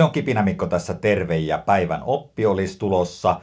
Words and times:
Se 0.00 0.04
on 0.04 0.10
Kipinä 0.10 0.42
Mikko 0.42 0.66
tässä 0.66 0.94
terve 0.94 1.36
ja 1.36 1.58
päivän 1.58 2.02
oppi 2.02 2.46
olisi 2.46 2.78
tulossa. 2.78 3.40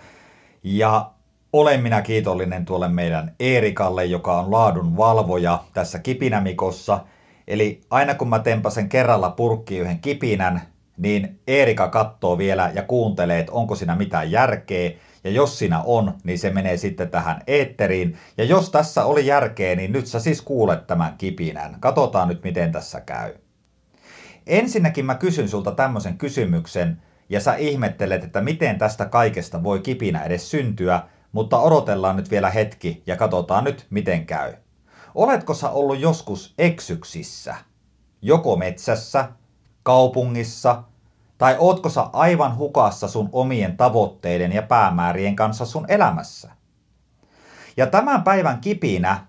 Ja 0.64 1.12
olen 1.54 1.82
minä 1.82 2.02
kiitollinen 2.02 2.66
tuolle 2.66 2.88
meidän 2.88 3.36
Eerikalle, 3.40 4.06
joka 4.06 4.40
on 4.40 4.52
laadun 4.52 4.98
valvoja 4.98 5.64
tässä 5.74 6.00
Kipinämikossa. 6.00 7.00
Eli 7.48 7.82
aina 7.90 8.16
kun 8.16 8.30
mä 8.30 8.40
tempasen 8.40 8.90
kerralla 8.90 9.30
purkki 9.30 9.78
yhden 9.78 10.00
kipinän, 10.00 10.62
niin 10.98 11.40
Eerika 11.48 11.88
katsoo 11.88 12.38
vielä 12.38 12.72
ja 12.76 12.84
kuuntelee, 12.84 13.40
että 13.40 13.52
onko 13.52 13.76
siinä 13.76 13.96
mitään 13.96 14.32
järkeä. 14.32 14.92
Ja 15.24 15.30
jos 15.30 15.60
siinä 15.60 15.82
on, 15.82 16.14
niin 16.24 16.40
se 16.40 16.50
menee 16.50 16.78
sitten 16.78 17.10
tähän 17.10 17.42
eetteriin. 17.48 18.18
Ja 18.38 18.44
jos 18.44 18.70
tässä 18.70 19.06
oli 19.06 19.26
järkeä, 19.26 19.76
niin 19.76 19.92
nyt 19.92 20.08
sä 20.08 20.20
siis 20.20 20.42
kuulet 20.42 20.88
tämän 20.88 21.16
kipinän. 21.18 21.76
Katsotaan 21.80 22.28
nyt, 22.28 22.44
miten 22.44 22.72
tässä 22.72 23.02
käy. 23.02 23.34
Ensinnäkin 24.48 25.06
mä 25.06 25.16
kysyn 25.16 25.50
sulta 25.50 25.72
tämmöisen 25.72 26.18
kysymyksen, 26.18 27.02
ja 27.30 27.40
sä 27.40 27.56
ihmettelet, 27.56 28.24
että 28.24 28.42
miten 28.42 28.78
tästä 28.78 29.06
kaikesta 29.06 29.64
voi 29.64 29.80
kipinä 29.80 30.24
edes 30.24 30.52
syntyä, 30.52 31.04
mutta 31.32 31.60
odotellaan 31.60 32.16
nyt 32.16 32.32
vielä 32.32 32.50
hetki 32.50 33.04
ja 33.06 33.16
katsotaan 33.16 33.64
nyt, 33.64 33.88
miten 33.90 34.26
käy. 34.26 34.54
Oletko 35.16 35.54
sä 35.54 35.70
ollut 35.70 36.00
joskus 36.00 36.54
eksyksissä? 36.58 37.56
Joko 38.22 38.56
metsässä, 38.56 39.30
kaupungissa, 39.84 40.84
tai 41.38 41.56
ootko 41.60 41.90
sä 41.90 42.02
aivan 42.02 42.58
hukassa 42.58 43.08
sun 43.08 43.30
omien 43.32 43.78
tavoitteiden 43.78 44.52
ja 44.52 44.62
päämäärien 44.62 45.36
kanssa 45.36 45.66
sun 45.66 45.86
elämässä? 45.88 46.52
Ja 47.78 47.88
tämän 47.88 48.24
päivän 48.24 48.62
kipinä 48.62 49.26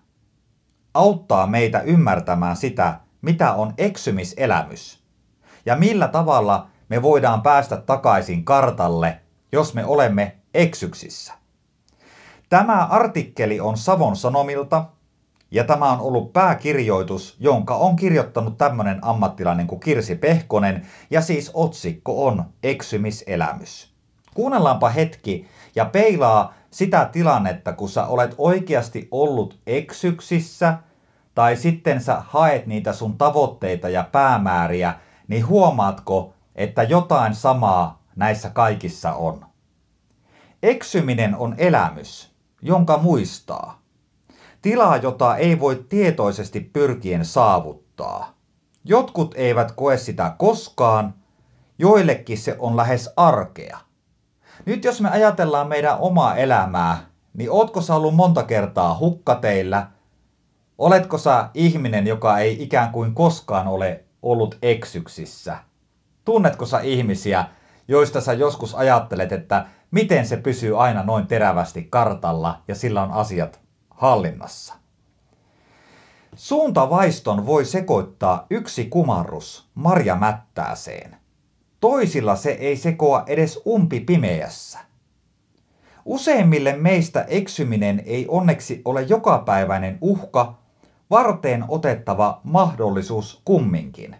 auttaa 0.95 1.47
meitä 1.47 1.81
ymmärtämään 1.81 2.57
sitä, 2.57 3.01
mitä 3.23 3.53
on 3.53 3.75
eksymiselämys 3.79 4.98
ja 5.67 5.77
millä 5.77 6.09
tavalla 6.09 6.67
me 6.89 7.03
voidaan 7.03 7.43
päästä 7.43 7.77
takaisin 7.77 8.45
kartalle, 8.45 9.21
jos 9.53 9.75
me 9.75 9.85
olemme 9.85 10.37
eksyksissä. 10.55 11.33
Tämä 12.49 12.85
artikkeli 12.85 13.61
on 13.61 13.77
Savon 13.77 14.17
Sanomilta 14.17 14.85
ja 15.51 15.65
tämä 15.65 15.93
on 15.93 16.01
ollut 16.01 16.33
pääkirjoitus, 16.33 17.37
jonka 17.41 17.77
on 17.77 17.97
kirjoittanut 17.97 18.59
tämmöinen 18.59 18.99
ammattilainen 19.03 19.67
kuin 19.67 19.81
Kirsi 19.81 20.15
Pehkonen 20.15 20.87
ja 21.11 21.21
siis 21.21 21.51
otsikko 21.55 22.27
on 22.27 22.45
Eksymiselämys. 22.63 23.93
Kuunnellaanpa 24.35 24.89
hetki 24.89 25.49
ja 25.75 25.85
peilaa 25.85 26.55
sitä 26.71 27.09
tilannetta, 27.13 27.73
kun 27.73 27.89
sä 27.89 28.07
olet 28.07 28.35
oikeasti 28.39 29.09
ollut 29.11 29.59
eksyksissä 29.67 30.79
tai 31.35 31.57
sitten 31.57 32.01
sä 32.01 32.23
haet 32.27 32.67
niitä 32.67 32.93
sun 32.93 33.19
tavoitteita 33.19 33.89
ja 33.89 34.05
päämääriä, 34.13 34.95
niin 35.29 35.47
huomaatko, 35.47 36.35
että 36.55 36.83
jotain 36.83 37.35
samaa 37.35 38.03
näissä 38.17 38.51
kaikissa 38.51 39.13
on. 39.13 39.47
Eksyminen 40.63 41.37
on 41.37 41.55
elämys, 41.59 42.35
jonka 42.63 42.99
muistaa. 42.99 43.83
Tilaa, 44.63 44.97
jota 44.97 45.37
ei 45.37 45.61
voi 45.61 45.85
tietoisesti 45.89 46.61
pyrkien 46.61 47.25
saavuttaa. 47.25 48.35
Jotkut 48.85 49.35
eivät 49.39 49.73
koe 49.73 49.97
sitä 49.97 50.35
koskaan, 50.39 51.15
joillekin 51.79 52.39
se 52.39 52.57
on 52.59 52.77
lähes 52.77 53.11
arkea. 53.17 53.79
Nyt 54.67 54.85
jos 54.85 55.01
me 55.01 55.11
ajatellaan 55.11 55.69
meidän 55.69 55.99
omaa 55.99 56.37
elämää, 56.37 56.99
niin 57.35 57.51
ootko 57.51 57.81
sä 57.81 57.95
ollut 57.95 58.15
monta 58.15 58.43
kertaa 58.43 58.99
hukkateillä? 58.99 59.87
Oletko 60.79 61.19
sä 61.19 61.49
ihminen, 61.55 62.07
joka 62.07 62.39
ei 62.39 62.63
ikään 62.63 62.93
kuin 62.93 63.15
koskaan 63.15 63.69
ole 63.69 64.05
ollut 64.23 64.59
eksyksissä? 64.63 65.57
Tunnetko 66.25 66.67
sä 66.67 66.81
ihmisiä, 66.81 67.45
joista 67.89 68.21
sä 68.21 68.33
joskus 68.33 68.75
ajattelet, 68.75 69.33
että 69.33 69.67
miten 69.91 70.27
se 70.27 70.37
pysyy 70.37 70.83
aina 70.83 71.03
noin 71.03 71.27
terävästi 71.27 71.87
kartalla 71.91 72.63
ja 72.69 72.75
sillä 72.75 73.03
on 73.03 73.11
asiat 73.11 73.61
hallinnassa? 73.91 74.75
Suuntavaiston 76.35 77.47
voi 77.47 77.65
sekoittaa 77.65 78.47
yksi 78.51 78.85
kumarrus 78.85 79.69
Marja 79.75 80.17
Mättääseen. 80.17 81.17
Toisilla 81.81 82.37
se 82.37 82.51
ei 82.51 82.77
sekoa 82.77 83.25
edes 83.27 83.61
umpi 83.67 84.01
pimeässä. 84.01 84.79
Useimmille 86.05 86.77
meistä 86.77 87.25
eksyminen 87.29 88.03
ei 88.07 88.27
onneksi 88.29 88.83
ole 88.85 89.03
jokapäiväinen 89.03 89.99
uhka, 90.01 90.59
varteen 91.11 91.65
otettava 91.69 92.41
mahdollisuus 92.45 93.43
kumminkin. 93.45 94.17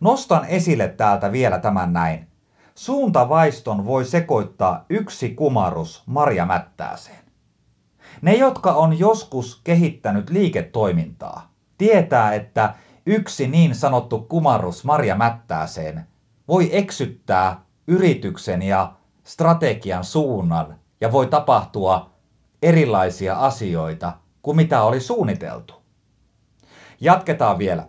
Nostan 0.00 0.44
esille 0.44 0.88
täältä 0.88 1.32
vielä 1.32 1.58
tämän 1.58 1.92
näin. 1.92 2.28
Suuntavaiston 2.74 3.86
voi 3.86 4.04
sekoittaa 4.04 4.84
yksi 4.90 5.28
kumarus 5.28 6.02
Marja 6.06 6.46
Mättääseen. 6.46 7.24
Ne, 8.22 8.34
jotka 8.34 8.72
on 8.72 8.98
joskus 8.98 9.60
kehittänyt 9.64 10.30
liiketoimintaa, 10.30 11.52
tietää, 11.78 12.34
että 12.34 12.74
yksi 13.06 13.48
niin 13.48 13.74
sanottu 13.74 14.18
kumarus 14.18 14.84
Marja 14.84 15.16
Mättääseen 15.16 16.06
voi 16.48 16.70
eksyttää 16.72 17.60
yrityksen 17.86 18.62
ja 18.62 18.92
strategian 19.24 20.04
suunnan 20.04 20.78
ja 21.00 21.12
voi 21.12 21.26
tapahtua 21.26 22.10
erilaisia 22.62 23.36
asioita 23.36 24.12
kuin 24.42 24.56
mitä 24.56 24.82
oli 24.82 25.00
suunniteltu. 25.00 25.81
Jatketaan 27.02 27.58
vielä. 27.58 27.88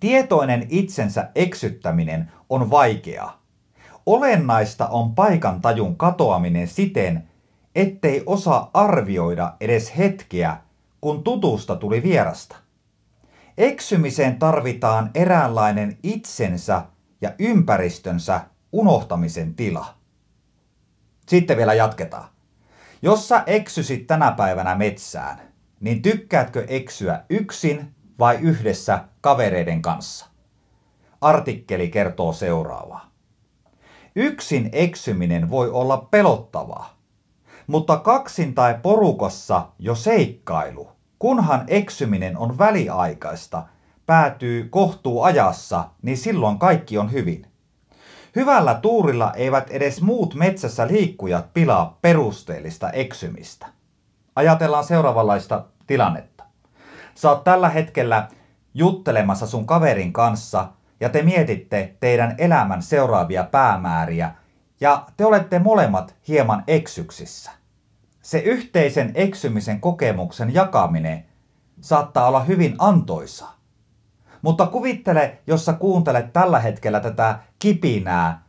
Tietoinen 0.00 0.66
itsensä 0.68 1.30
eksyttäminen 1.34 2.32
on 2.48 2.70
vaikeaa. 2.70 3.42
Olennaista 4.06 4.86
on 4.86 5.14
paikan 5.14 5.60
tajun 5.60 5.96
katoaminen 5.96 6.68
siten, 6.68 7.28
ettei 7.74 8.22
osaa 8.26 8.70
arvioida 8.74 9.54
edes 9.60 9.98
hetkeä, 9.98 10.56
kun 11.00 11.24
tutusta 11.24 11.76
tuli 11.76 12.02
vierasta. 12.02 12.56
Eksymiseen 13.58 14.38
tarvitaan 14.38 15.10
eräänlainen 15.14 15.98
itsensä 16.02 16.82
ja 17.20 17.34
ympäristönsä 17.38 18.40
unohtamisen 18.72 19.54
tila. 19.54 19.94
Sitten 21.28 21.56
vielä 21.56 21.74
jatketaan. 21.74 22.28
Jos 23.02 23.28
sä 23.28 23.42
eksysit 23.46 24.06
tänä 24.06 24.32
päivänä 24.32 24.74
metsään, 24.74 25.51
niin 25.82 26.02
tykkäätkö 26.02 26.64
eksyä 26.68 27.24
yksin 27.30 27.94
vai 28.18 28.38
yhdessä 28.40 29.04
kavereiden 29.20 29.82
kanssa? 29.82 30.26
Artikkeli 31.20 31.88
kertoo 31.88 32.32
seuraavaa. 32.32 33.12
Yksin 34.16 34.68
eksyminen 34.72 35.50
voi 35.50 35.70
olla 35.70 35.96
pelottavaa, 36.10 36.98
mutta 37.66 37.96
kaksin 37.96 38.54
tai 38.54 38.78
porukassa 38.82 39.68
jo 39.78 39.94
seikkailu, 39.94 40.88
kunhan 41.18 41.64
eksyminen 41.66 42.38
on 42.38 42.58
väliaikaista, 42.58 43.62
päätyy 44.06 44.68
kohtuu 44.68 45.22
ajassa, 45.22 45.88
niin 46.02 46.16
silloin 46.16 46.58
kaikki 46.58 46.98
on 46.98 47.12
hyvin. 47.12 47.46
Hyvällä 48.36 48.74
tuurilla 48.74 49.32
eivät 49.32 49.70
edes 49.70 50.02
muut 50.02 50.34
metsässä 50.34 50.86
liikkujat 50.86 51.54
pilaa 51.54 51.98
perusteellista 52.02 52.90
eksymistä. 52.90 53.81
Ajatellaan 54.36 54.84
seuraavanlaista 54.84 55.64
tilannetta. 55.86 56.44
Sä 57.14 57.30
oot 57.30 57.44
tällä 57.44 57.68
hetkellä 57.68 58.28
juttelemassa 58.74 59.46
sun 59.46 59.66
kaverin 59.66 60.12
kanssa 60.12 60.68
ja 61.00 61.08
te 61.08 61.22
mietitte 61.22 61.96
teidän 62.00 62.34
elämän 62.38 62.82
seuraavia 62.82 63.44
päämääriä 63.44 64.34
ja 64.80 65.06
te 65.16 65.24
olette 65.24 65.58
molemmat 65.58 66.14
hieman 66.28 66.64
eksyksissä. 66.66 67.50
Se 68.22 68.38
yhteisen 68.38 69.10
eksymisen 69.14 69.80
kokemuksen 69.80 70.54
jakaminen 70.54 71.26
saattaa 71.80 72.28
olla 72.28 72.44
hyvin 72.44 72.74
antoisa. 72.78 73.46
Mutta 74.42 74.66
kuvittele, 74.66 75.38
jos 75.46 75.64
sä 75.64 75.72
kuuntelet 75.72 76.32
tällä 76.32 76.58
hetkellä 76.58 77.00
tätä 77.00 77.38
kipinää 77.58 78.42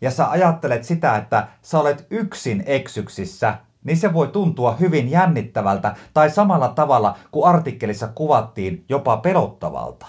ja 0.00 0.10
sä 0.10 0.30
ajattelet 0.30 0.84
sitä, 0.84 1.16
että 1.16 1.48
sä 1.62 1.78
olet 1.78 2.06
yksin 2.10 2.62
eksyksissä 2.66 3.58
niin 3.84 3.96
se 3.96 4.12
voi 4.12 4.28
tuntua 4.28 4.72
hyvin 4.72 5.10
jännittävältä 5.10 5.94
tai 6.14 6.30
samalla 6.30 6.68
tavalla 6.68 7.18
kuin 7.30 7.46
artikkelissa 7.46 8.08
kuvattiin 8.08 8.84
jopa 8.88 9.16
pelottavalta. 9.16 10.06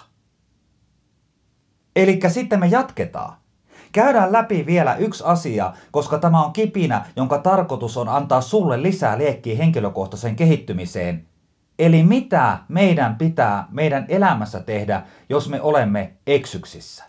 Eli 1.96 2.20
sitten 2.28 2.60
me 2.60 2.68
jatketaan. 2.68 3.34
Käydään 3.92 4.32
läpi 4.32 4.66
vielä 4.66 4.96
yksi 4.96 5.24
asia, 5.28 5.74
koska 5.92 6.18
tämä 6.18 6.44
on 6.44 6.54
kipinä, 6.54 7.06
jonka 7.16 7.38
tarkoitus 7.38 7.98
on 7.98 8.10
antaa 8.10 8.42
sulle 8.42 8.82
lisää 8.82 9.18
liekkiä 9.18 9.58
henkilökohtaiseen 9.58 10.36
kehittymiseen. 10.36 11.28
Eli 11.80 12.04
mitä 12.04 12.58
meidän 12.68 13.16
pitää 13.16 13.68
meidän 13.72 14.06
elämässä 14.10 14.60
tehdä, 14.60 15.04
jos 15.30 15.50
me 15.50 15.62
olemme 15.62 16.14
eksyksissä. 16.28 17.04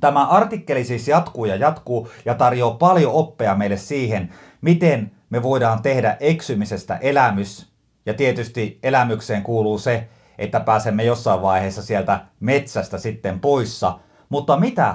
Tämä 0.00 0.26
artikkeli 0.26 0.84
siis 0.84 1.08
jatkuu 1.08 1.44
ja 1.44 1.56
jatkuu 1.56 2.08
ja 2.24 2.34
tarjoaa 2.34 2.74
paljon 2.74 3.12
oppea 3.12 3.54
meille 3.54 3.76
siihen, 3.76 4.34
miten 4.60 5.10
me 5.34 5.42
voidaan 5.42 5.82
tehdä 5.82 6.16
eksymisestä 6.20 6.96
elämys. 6.96 7.72
Ja 8.06 8.14
tietysti 8.14 8.78
elämykseen 8.82 9.42
kuuluu 9.42 9.78
se, 9.78 10.08
että 10.38 10.60
pääsemme 10.60 11.04
jossain 11.04 11.42
vaiheessa 11.42 11.82
sieltä 11.82 12.20
metsästä 12.40 12.98
sitten 12.98 13.40
poissa. 13.40 13.98
Mutta 14.28 14.56
mitä 14.56 14.94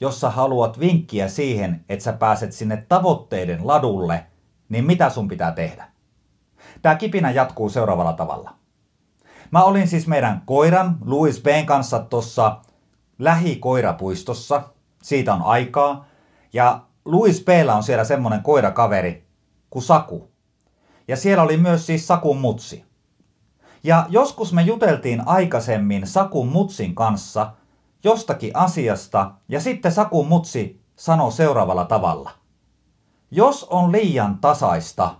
jos 0.00 0.20
sä 0.20 0.30
haluat 0.30 0.80
vinkkiä 0.80 1.28
siihen, 1.28 1.84
että 1.88 2.04
sä 2.04 2.12
pääset 2.12 2.52
sinne 2.52 2.84
tavoitteiden 2.88 3.66
ladulle, 3.66 4.26
niin 4.68 4.84
mitä 4.84 5.10
sun 5.10 5.28
pitää 5.28 5.52
tehdä? 5.52 5.88
Tämä 6.82 6.94
kipinä 6.94 7.30
jatkuu 7.30 7.68
seuraavalla 7.68 8.12
tavalla. 8.12 8.54
Mä 9.50 9.64
olin 9.64 9.88
siis 9.88 10.06
meidän 10.06 10.42
koiran 10.46 10.98
Louis 11.04 11.42
B. 11.42 11.46
kanssa 11.64 11.98
tuossa 11.98 12.60
lähikoirapuistossa. 13.18 14.62
Siitä 15.02 15.34
on 15.34 15.42
aikaa. 15.42 16.06
Ja 16.52 16.80
Louis 17.04 17.44
B. 17.44 17.48
on 17.74 17.82
siellä 17.82 18.04
semmonen 18.04 18.42
koirakaveri 18.42 19.25
kuin 19.76 19.84
Saku. 19.84 20.30
Ja 21.08 21.16
siellä 21.16 21.42
oli 21.42 21.56
myös 21.56 21.86
siis 21.86 22.06
Sakun 22.06 22.40
mutsi. 22.40 22.84
Ja 23.84 24.06
joskus 24.08 24.52
me 24.52 24.62
juteltiin 24.62 25.28
aikaisemmin 25.28 26.06
Sakun 26.06 26.48
mutsin 26.48 26.94
kanssa 26.94 27.52
jostakin 28.04 28.56
asiasta, 28.56 29.30
ja 29.48 29.60
sitten 29.60 29.92
Sakun 29.92 30.28
mutsi 30.28 30.80
sanoi 30.96 31.32
seuraavalla 31.32 31.84
tavalla. 31.84 32.30
Jos 33.30 33.64
on 33.64 33.92
liian 33.92 34.38
tasaista, 34.38 35.14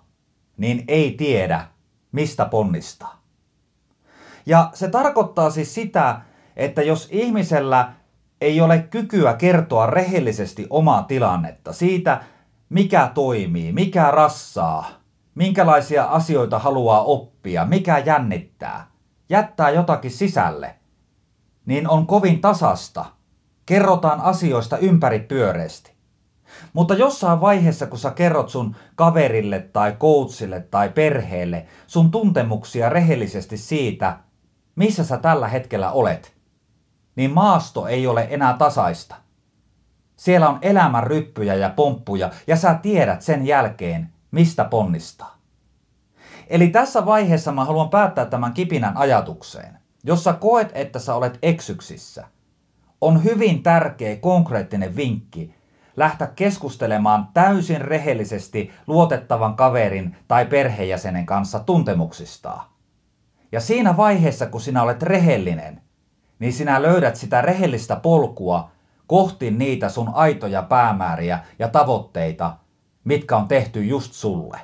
niin 0.56 0.84
ei 0.88 1.10
tiedä, 1.10 1.66
mistä 2.12 2.44
ponnistaa. 2.44 3.22
Ja 4.46 4.70
se 4.74 4.88
tarkoittaa 4.88 5.50
siis 5.50 5.74
sitä, 5.74 6.20
että 6.56 6.82
jos 6.82 7.08
ihmisellä 7.10 7.92
ei 8.40 8.60
ole 8.60 8.78
kykyä 8.78 9.34
kertoa 9.34 9.86
rehellisesti 9.86 10.66
omaa 10.70 11.02
tilannetta 11.02 11.72
siitä, 11.72 12.24
mikä 12.68 13.10
toimii, 13.14 13.72
mikä 13.72 14.10
rassaa, 14.10 14.88
minkälaisia 15.34 16.04
asioita 16.04 16.58
haluaa 16.58 17.02
oppia, 17.02 17.64
mikä 17.64 17.98
jännittää, 17.98 18.90
jättää 19.28 19.70
jotakin 19.70 20.10
sisälle, 20.10 20.74
niin 21.66 21.88
on 21.88 22.06
kovin 22.06 22.40
tasasta. 22.40 23.04
Kerrotaan 23.66 24.20
asioista 24.20 24.78
ympäripyöreästi. 24.78 25.96
Mutta 26.72 26.94
jossain 26.94 27.40
vaiheessa, 27.40 27.86
kun 27.86 27.98
sä 27.98 28.10
kerrot 28.10 28.48
sun 28.48 28.76
kaverille 28.94 29.60
tai 29.60 29.92
coachille 29.92 30.60
tai 30.60 30.88
perheelle 30.88 31.66
sun 31.86 32.10
tuntemuksia 32.10 32.88
rehellisesti 32.88 33.56
siitä, 33.56 34.18
missä 34.76 35.04
sä 35.04 35.16
tällä 35.16 35.48
hetkellä 35.48 35.90
olet, 35.90 36.36
niin 37.16 37.30
maasto 37.30 37.86
ei 37.86 38.06
ole 38.06 38.26
enää 38.30 38.56
tasaista. 38.58 39.25
Siellä 40.16 40.48
on 40.48 40.58
elämän 40.62 41.04
ryppyjä 41.04 41.54
ja 41.54 41.70
pomppuja 41.70 42.30
ja 42.46 42.56
sä 42.56 42.74
tiedät 42.74 43.22
sen 43.22 43.46
jälkeen, 43.46 44.12
mistä 44.30 44.64
ponnistaa. 44.64 45.38
Eli 46.48 46.68
tässä 46.68 47.06
vaiheessa 47.06 47.52
mä 47.52 47.64
haluan 47.64 47.88
päättää 47.88 48.26
tämän 48.26 48.52
kipinän 48.52 48.96
ajatukseen. 48.96 49.78
Jos 50.04 50.24
sä 50.24 50.32
koet, 50.32 50.70
että 50.74 50.98
sä 50.98 51.14
olet 51.14 51.38
eksyksissä, 51.42 52.24
on 53.00 53.24
hyvin 53.24 53.62
tärkeä 53.62 54.16
konkreettinen 54.16 54.96
vinkki 54.96 55.54
lähteä 55.96 56.26
keskustelemaan 56.26 57.28
täysin 57.34 57.80
rehellisesti 57.80 58.70
luotettavan 58.86 59.56
kaverin 59.56 60.16
tai 60.28 60.46
perheenjäsenen 60.46 61.26
kanssa 61.26 61.58
tuntemuksistaan. 61.60 62.66
Ja 63.52 63.60
siinä 63.60 63.96
vaiheessa, 63.96 64.46
kun 64.46 64.60
sinä 64.60 64.82
olet 64.82 65.02
rehellinen, 65.02 65.80
niin 66.38 66.52
sinä 66.52 66.82
löydät 66.82 67.16
sitä 67.16 67.42
rehellistä 67.42 67.96
polkua 67.96 68.70
kohti 69.06 69.50
niitä 69.50 69.88
sun 69.88 70.10
aitoja 70.14 70.62
päämääriä 70.62 71.38
ja 71.58 71.68
tavoitteita, 71.68 72.56
mitkä 73.04 73.36
on 73.36 73.48
tehty 73.48 73.84
just 73.84 74.12
sulle. 74.12 74.60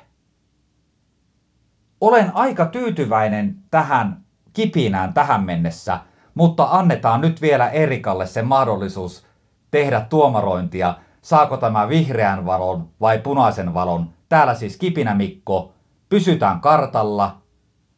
Olen 2.01 2.35
aika 2.35 2.65
tyytyväinen 2.65 3.55
tähän 3.71 4.23
kipinään 4.53 5.13
tähän 5.13 5.43
mennessä, 5.43 5.99
mutta 6.35 6.67
annetaan 6.71 7.21
nyt 7.21 7.41
vielä 7.41 7.69
Erikalle 7.69 8.25
se 8.25 8.41
mahdollisuus 8.41 9.25
tehdä 9.71 10.01
tuomarointia, 10.01 10.93
saako 11.21 11.57
tämä 11.57 11.89
vihreän 11.89 12.45
valon 12.45 12.89
vai 13.01 13.19
punaisen 13.19 13.73
valon. 13.73 14.09
Täällä 14.29 14.55
siis 14.55 14.77
Kipinä 14.77 15.15
Mikko, 15.15 15.73
pysytään 16.09 16.61
kartalla 16.61 17.41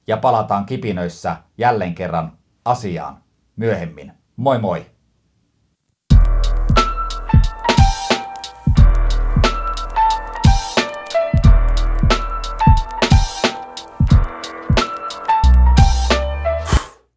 ja 0.07 0.17
palataan 0.17 0.65
kipinöissä 0.65 1.37
jälleen 1.57 1.95
kerran 1.95 2.31
asiaan 2.65 3.17
myöhemmin. 3.55 4.11
Moi 4.35 4.59
moi! 4.59 4.94